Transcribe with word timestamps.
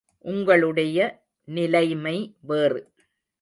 உங்களுடைய 0.25 0.97
நிலைமை 1.47 2.35
வேறு. 2.41 2.81